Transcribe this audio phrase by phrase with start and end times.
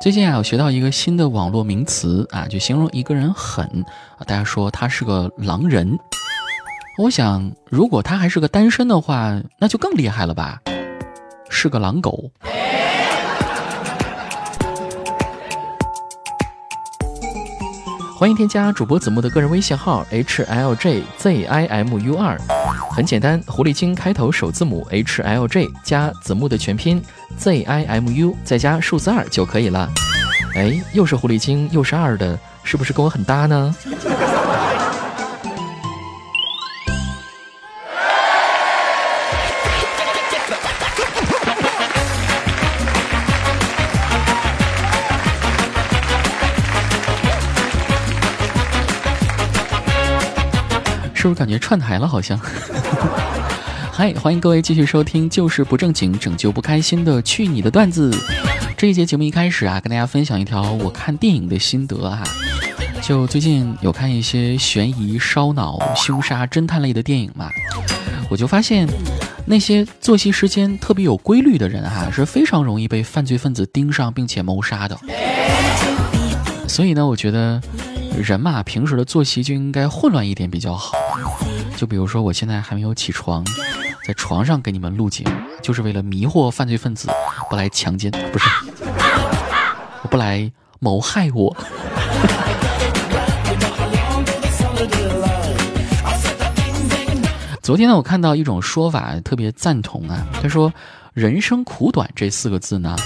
[0.00, 3.64] 最近啊，我学到一个新的网络名词啊，就形容一个人狠
[4.18, 5.98] 啊，大家说他是个狼人。
[7.02, 10.60] 我想，如果他还是个单身的话，那就更厉害了吧，
[11.48, 12.30] 是个狼狗。
[18.18, 22.38] 欢迎添加主播子木的个人微信号 h l j z i m u 二，
[22.96, 26.98] 很简单，狐狸精开头首字母 h l j 加子木的全拼
[27.36, 29.86] z i m u 再加数字二就可以了。
[30.54, 33.76] 哎，又是狐狸精又是二的，是不是跟我很搭呢？
[51.26, 52.06] 是不是感觉串台了？
[52.06, 52.38] 好像。
[53.90, 58.16] 嗨，欢迎各位继续收听，就是不正经，拯救不开心的去你的段子。
[58.76, 62.22] 这一节节目一开始啊，跟大家分享一条我看电影的心得哈。
[63.02, 67.50] 就最近有看一些悬疑、烧脑、凶杀、侦探类的电影嘛，
[68.30, 68.86] 我就发现
[69.46, 74.96] 那些作息时间特别有规律的人哈，是非常容易被犯罪分子盯上并且谋杀的。
[76.68, 77.60] 所以呢，我觉得
[78.22, 80.96] 人嘛，平时的作息就应该混乱一点比较好。
[81.76, 83.44] 就比如说，我现在还没有起床，
[84.06, 87.08] 在床上给你们录节目，就是为了迷惑犯罪分子，
[87.50, 88.48] 不来强奸，不是，
[90.10, 90.50] 不来
[90.80, 91.54] 谋害我。
[97.62, 100.26] 昨天呢，我看到一种说法，特别赞同啊。
[100.40, 100.72] 他说
[101.12, 102.96] ：“人生苦短”这四个字呢，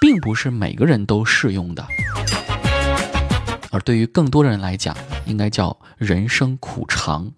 [0.00, 1.84] 并不是每个人都适用的，
[3.70, 7.30] 而对于更多的人来讲，应该叫“人生苦长”。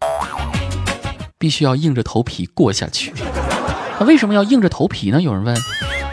[1.38, 3.12] 必须要硬着头皮过下去。
[3.98, 5.20] 那为什么要硬着头皮呢？
[5.20, 5.56] 有人问，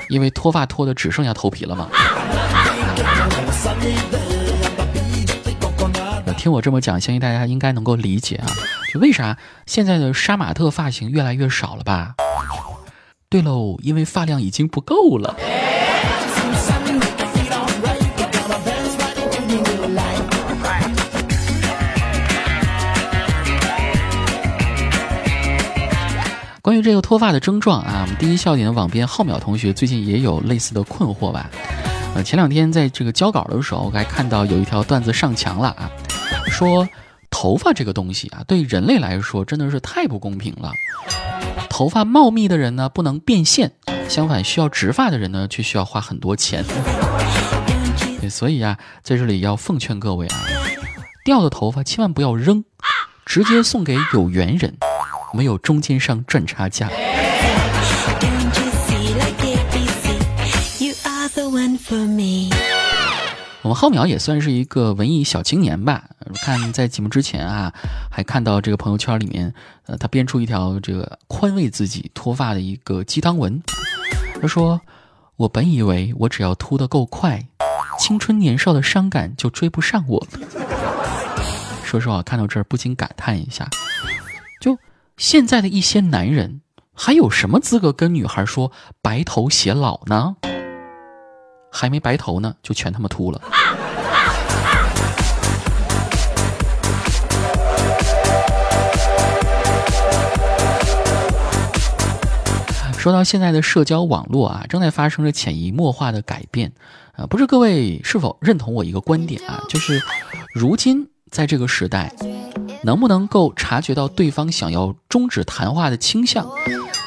[0.10, 1.88] 因为脱发脱的只剩下头皮了吗？
[6.38, 8.48] 听我这么讲，相信大家应该能够理解啊。
[8.94, 12.16] 就为啥现在的杀马特发型越来越少了吧？
[13.30, 15.36] 对喽，因为发量已经不够了。
[26.70, 31.50] 关于这个脱发的症状啊，我们第一笑点的网编浩淼同学最近也有类似的困惑吧？
[32.14, 35.90] 呃，前两天在这个交稿的时候，我还看到有一条段子上墙了啊，
[36.46, 36.88] 说
[37.32, 40.72] 头发这个东西啊，对人类来说真的是太不公平了。
[41.72, 43.70] 头发茂密的人呢，不能变现；
[44.08, 46.64] 相反，需要植发的人呢，却需要花很多钱。
[48.30, 50.38] 所以啊，在这里要奉劝各位啊，
[51.26, 52.64] 掉的头发千万不要扔，
[53.26, 54.78] 直接送给有缘人。
[55.34, 56.90] 没有中间商赚差价。
[63.62, 66.06] 我们浩淼也算是一个文艺小青年吧。
[66.42, 67.74] 看在节目之前啊，
[68.10, 69.54] 还看到这个朋友圈里面，
[69.86, 73.62] 呃，他编出一条这个宽慰自己脱发的一个鸡汤文。
[74.42, 74.80] 他说
[75.36, 77.46] ：“我本以为我只要秃得够快，
[78.00, 80.40] 青春年少的伤感就追不上我了。”
[81.84, 84.29] 说实话，看到这儿不禁感叹一下，就。
[85.20, 86.62] 现在的一些男人
[86.94, 88.72] 还有什么资格跟女孩说
[89.02, 90.38] 白头偕老呢？
[91.70, 93.42] 还没白头呢，就全他妈秃了。
[102.98, 106.72] 说到现在的社交网络啊，正在发生着潜移默化的改变
[107.12, 109.62] 啊，不知各位是否认同我一个观点啊？
[109.68, 110.02] 就是
[110.54, 112.10] 如今在这个时代。
[112.84, 116.50] 能不能够察觉到对方想要终止谈话的倾向，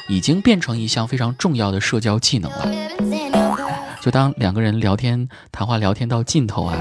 [0.08, 2.68] 已经变成一项非常重要的社交技能了。
[4.00, 6.76] 就当两个人聊天谈话聊天到尽头啊，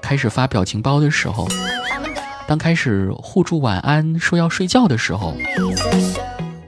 [0.00, 1.48] 开始发表情包的时候，
[2.46, 5.34] 当开始互助晚安说要睡觉的时候，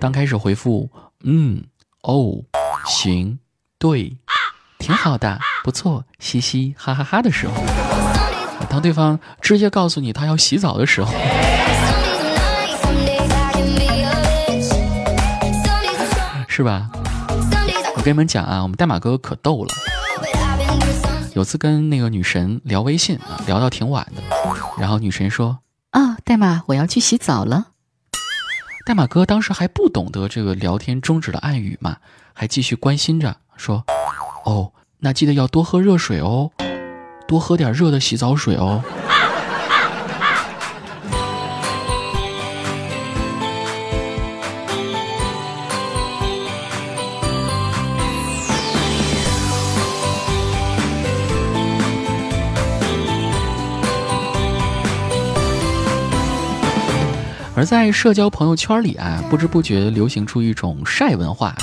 [0.01, 0.91] 当开始回复
[1.23, 1.65] 嗯
[2.03, 2.43] 哦
[2.87, 3.39] 行
[3.79, 4.17] 对
[4.79, 7.84] 挺好的不错嘻嘻哈哈哈的时候。
[8.75, 11.15] 当对方直接告诉你他要洗澡的时候，
[16.49, 16.91] 是吧？
[17.95, 19.73] 我跟你们讲啊，我们代码哥哥可逗了。
[21.35, 24.23] 有次跟那个女神聊微信啊，聊到挺晚的，
[24.77, 25.61] 然后女神说
[25.95, 27.67] ：“啊，代码我要去洗澡了。”
[28.85, 31.99] 代码哥当时还不懂得这个聊天终止的暗语嘛，
[32.33, 33.85] 还继续关心着说
[34.45, 36.51] ：“哦，那记得要多喝热水哦。”
[37.27, 38.83] 多喝点热的洗澡水哦。
[57.57, 61.55] 而在社交朋友圈里啊，不知不觉流行出一种晒文化，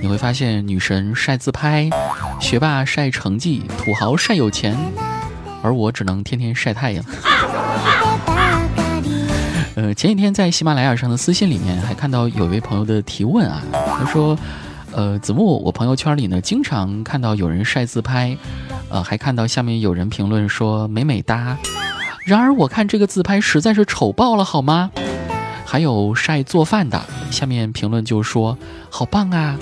[0.00, 1.90] 你会发现女神晒自拍。
[2.40, 4.76] 学霸晒成绩，土豪晒有钱，
[5.62, 7.04] 而我只能天天晒太阳。
[9.76, 14.36] 呃，前几天在喜马拉雅上的私信里面，还看到有一位朋友的提问啊，他说
[14.92, 18.36] ：“呃，子木，我朋友圈里呢，经常看到有人晒自拍，
[18.88, 21.56] 呃，还看到下面有人评论说美美哒。
[22.24, 24.90] 然而我看这个自拍实在是丑爆了，好吗？
[25.64, 27.00] 还有晒做饭的，
[27.30, 28.58] 下面评论就说
[28.90, 29.56] 好棒啊。”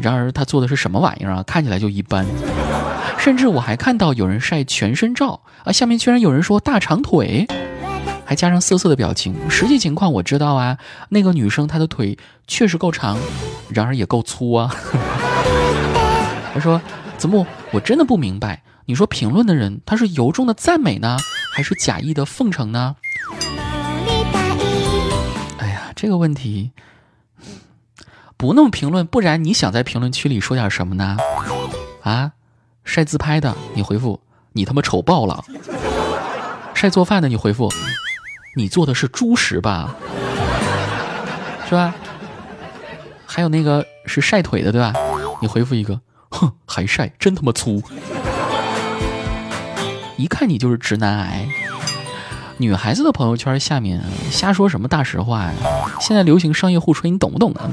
[0.00, 1.42] 然而他做的是什么玩意儿啊？
[1.42, 2.26] 看起来就一般。
[3.18, 7.46] 甚至我还看到有人晒全身照啊，下面居然有人说大长腿，
[8.24, 9.34] 还加上色色的表情。
[9.50, 10.78] 实际情况我知道啊，
[11.10, 12.16] 那个女生她的腿
[12.46, 13.18] 确实够长，
[13.68, 14.74] 然而也够粗啊。
[16.54, 16.80] 他说
[17.18, 21.18] ：“子木，我真的不明白，你说评论的人他是由衷的赞美呢，
[21.54, 22.96] 还是假意的奉承呢？”
[25.58, 26.72] 哎呀，这个问题。
[28.40, 31.18] 不那么评论，不然你想在评论区里说点什么呢？
[32.02, 32.32] 啊，
[32.84, 34.18] 晒自拍的你回复
[34.54, 35.44] 你他妈丑爆了；
[36.72, 37.70] 晒做饭的你回复
[38.56, 39.94] 你做的是猪食吧，
[41.68, 41.94] 是吧？
[43.26, 44.94] 还有那个是晒腿的对吧？
[45.42, 46.00] 你回复一个
[46.30, 47.82] 哼，还晒，真他妈粗！
[50.16, 51.46] 一看你就是直男癌。
[52.56, 55.52] 女孩子的朋友圈下面瞎说什么大实话呀？
[55.98, 57.70] 现在流行商业互吹，你懂不懂啊？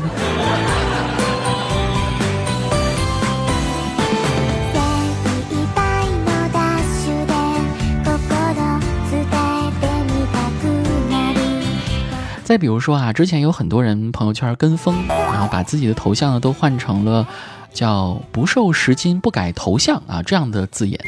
[12.57, 17.27] 比如说啊，之前有很多人朋友圈跟风，然后把自己的头像呢都换成了
[17.73, 20.99] 叫“不瘦十斤不改头像”啊这样的字眼，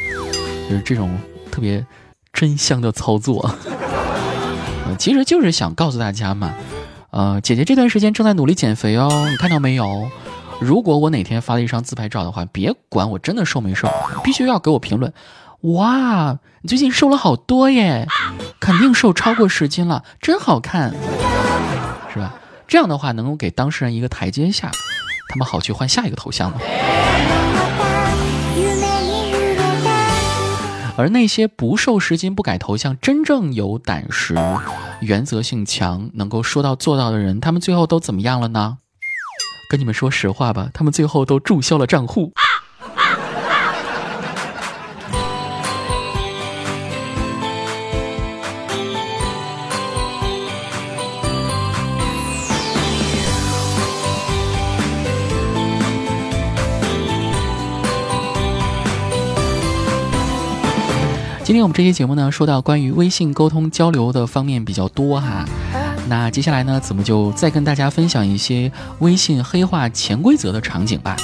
[0.69, 1.18] 就是这种
[1.51, 1.86] 特别。
[2.31, 3.42] 真香的操作，
[4.86, 6.54] 呃其实就是想告诉大家嘛，
[7.10, 10.07] 呃，姐姐这段时间正在努力减肥哦，你看到没有？
[10.62, 13.90] 如果我哪天发了一张自拍照的话，别管我真的瘦没瘦，
[14.24, 15.12] 必须要给我评论。
[15.62, 18.08] 哇，你最近瘦了好多耶，
[18.62, 20.94] 肯定瘦超过十斤了，真好看，
[22.14, 22.34] 是吧？
[22.66, 24.72] 这样的话能够给当事人一个台阶下，
[25.28, 26.60] 他们好去换下一个头像嘛。
[30.96, 34.36] 而那些不瘦十斤不改头像、真正有胆识、
[35.02, 38.78] 原则性强、能够说到做到的人，他们最后都怎么样了呢？
[39.70, 42.32] 跟你们说实话吧，他们最后都注销了账户。
[61.60, 65.44] 天我们这期节目呢，说到关于微信沟通交流的方面比较多哈。
[66.08, 71.18] 那接下来呢，子木就再跟大家分享一些微信黑化潜规则的场景吧。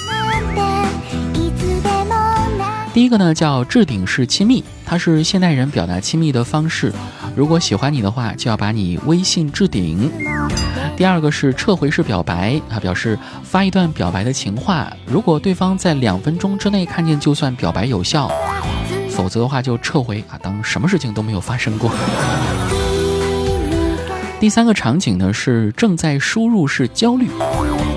[2.94, 6.92] 第一个呢叫置顶式亲密，它是现代人表达亲密的方式。
[7.34, 10.12] 如果喜欢你的话，就要把你微信置顶。
[10.98, 18.30] 第二个是撤回式表白，它表示发一段表白的情话，如果对方在两分钟之内看见，就算表白有效。
[19.16, 21.90] 否则的话就撤回啊，当什么事情都没有发生过。
[24.40, 27.30] 第三个场景呢是正在输入式焦虑，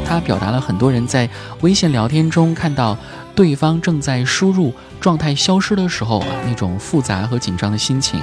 [0.07, 1.29] 它表达了很多人在
[1.61, 2.97] 微信聊天中看到
[3.35, 8.21] 对方正在输入状态消失的时候啊那种复杂和紧张的心情。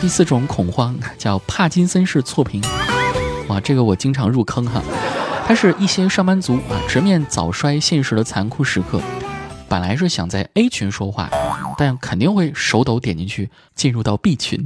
[0.00, 2.60] 第四种恐慌叫帕金森式错评，
[3.48, 4.82] 哇，这个我经常入坑哈，
[5.46, 9.00] 它是一些上班族啊直面早衰现实的残酷时刻。
[9.66, 11.30] 本来是想在 A 群说话，
[11.76, 14.64] 但肯定会手抖点进去，进入到 B 群。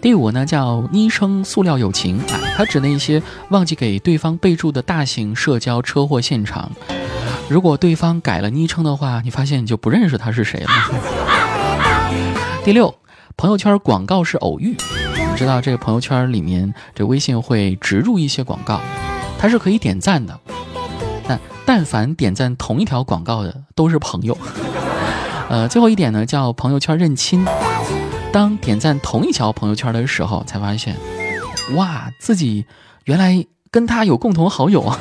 [0.00, 6.70] 第五呢，叫昵称塑料友情啊，它指那些忘记给对方备注的大型社交车祸现场。
[7.48, 10.70] 如果对方改了昵称的话，你发现你就不认识他是谁了。
[12.64, 12.94] 第六，
[13.36, 14.76] 朋友圈广告是偶遇。
[15.16, 18.80] 你知道这个朋友圈里面，这微信会植入一些广告，
[19.38, 20.38] 它是可以点赞的。
[21.28, 24.36] 但但凡点赞同一条广告的都是朋友。
[25.48, 27.44] 呃，最后一点呢，叫朋友圈认亲。
[28.32, 30.96] 当点赞同一条朋友圈的时候，才发现，
[31.74, 32.66] 哇，自己
[33.04, 34.98] 原来跟他有共同好友啊。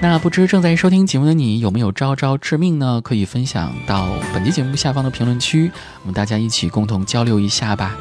[0.00, 3.00] 那不知正在收听节目的你有没有招招致命呢？
[3.02, 5.70] 可以分享到本期节目下方的评论区，
[6.02, 7.96] 我们大家一起共同交流一下吧。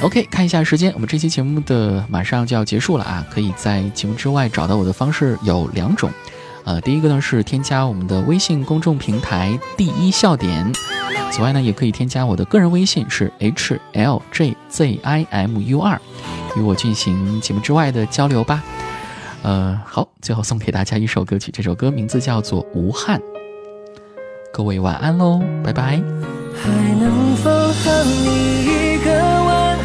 [0.00, 3.24] OK，看一下时间，我们这期节目的马上就要结束了啊！
[3.30, 6.10] 可以在节目之外找到我的方式有两种，
[6.64, 10.72] 呃，第一个呢是添加我们的微信公众平台“第一笑点”，
[11.30, 16.00] 此外呢也可以添加我的个人微信是 h l j z i m u 二，
[16.56, 18.62] 与我进行节目之外的交流吧。
[19.44, 23.20] 呃，好，最后送给大家一首歌曲，这首歌名字叫做《无憾》。
[24.50, 26.02] 各位晚安喽，拜拜。
[26.56, 29.10] 还能否和你一个
[29.44, 29.78] 碗，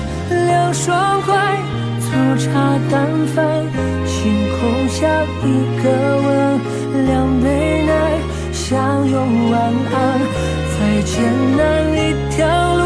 [0.48, 1.58] 两双筷，
[2.00, 3.66] 粗茶淡饭，
[4.08, 5.90] 星空下一个
[6.22, 8.18] 吻，两杯奶，
[8.54, 10.22] 相拥晚安。
[10.80, 11.22] 再艰
[11.58, 12.79] 难一条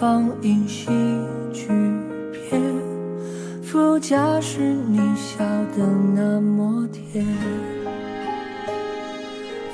[0.00, 0.86] 放映喜
[1.52, 1.66] 剧
[2.32, 2.58] 片，
[3.62, 5.44] 副驾驶你笑
[5.76, 7.22] 得那么甜。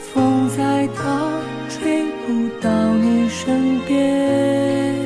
[0.00, 1.30] 风再大，
[1.68, 4.96] 吹不到你身边，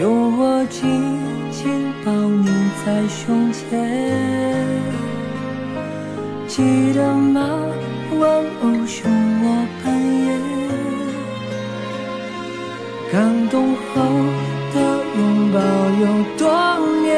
[0.00, 0.88] 有我紧
[1.50, 2.48] 紧抱你
[2.86, 3.86] 在胸前。
[6.48, 7.61] 记得吗？
[13.12, 13.76] 感动后
[14.72, 14.76] 的
[15.18, 15.20] 拥
[15.52, 15.58] 抱
[16.00, 16.04] 有
[16.38, 16.48] 多
[17.02, 17.12] 年？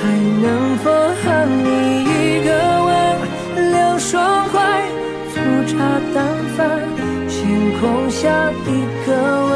[0.00, 0.02] 还
[0.40, 0.44] 能
[0.78, 1.24] 否和
[1.62, 1.68] 你
[2.08, 2.48] 一个
[2.86, 2.88] 吻，
[3.70, 4.56] 两双筷，
[5.28, 5.34] 粗
[5.66, 5.76] 茶
[6.14, 6.16] 淡
[6.56, 6.58] 饭，
[7.28, 7.36] 星
[7.80, 8.24] 空下
[8.64, 8.66] 一
[9.06, 9.08] 个
[9.50, 9.52] 吻，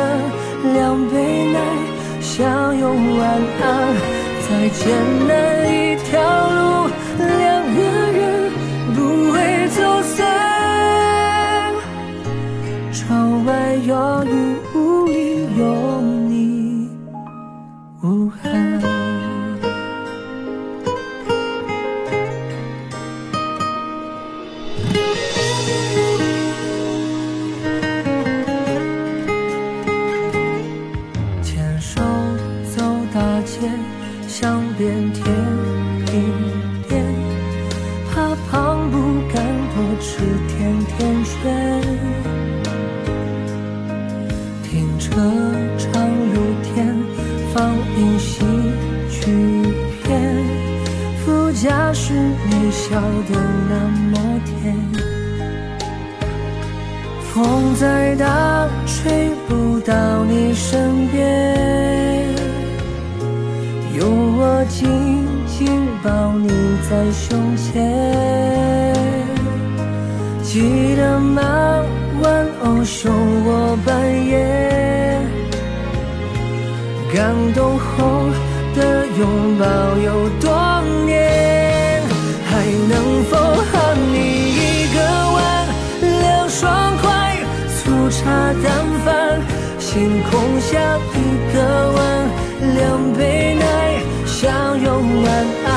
[0.75, 1.15] 两杯
[1.51, 1.57] 奶，
[2.21, 2.85] 相拥
[3.17, 3.21] 晚
[3.63, 3.65] 安。
[4.47, 4.85] 再艰
[5.27, 5.31] 难
[5.73, 6.13] 一条
[6.51, 6.60] 路，
[52.91, 53.75] 笑得那
[54.11, 54.77] 么甜。
[57.33, 62.35] 风再大，吹不到你身边，
[63.97, 66.49] 有我紧紧抱你
[66.91, 68.93] 在胸前。
[70.43, 71.85] 记得吗？
[72.21, 75.23] 玩偶熊我扮演，
[77.15, 78.27] 感动后
[78.75, 79.65] 的拥抱
[79.97, 80.51] 有多
[88.63, 89.41] 淡饭，
[89.79, 91.17] 星空下一
[91.55, 91.57] 个
[91.93, 91.99] 吻，
[92.75, 93.63] 两杯奶，
[94.27, 95.29] 相拥晚
[95.67, 95.69] 安。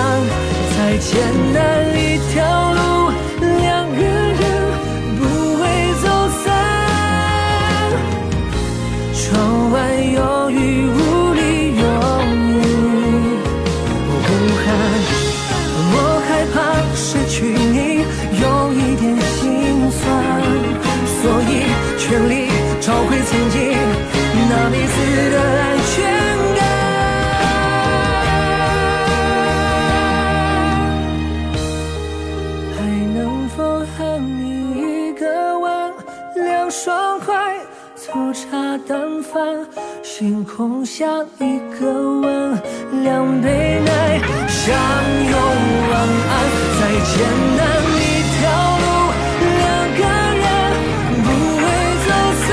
[0.76, 1.12] 再艰
[1.54, 1.60] 难
[1.98, 3.03] 一条路，
[40.56, 41.08] 空下
[41.40, 42.62] 一个吻，
[43.02, 44.78] 两杯奶，相
[45.32, 45.34] 拥
[45.90, 45.92] 晚
[46.30, 46.32] 安。
[46.80, 47.12] 再艰
[47.58, 47.62] 难
[47.98, 48.00] 一
[48.38, 48.42] 条
[48.78, 48.86] 路，
[49.58, 49.62] 两
[49.98, 50.02] 个
[50.44, 50.46] 人
[51.24, 51.62] 不会
[52.06, 52.08] 走
[52.46, 52.48] 散。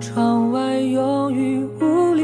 [0.00, 0.06] 窗
[0.52, 2.14] 外有雨，雾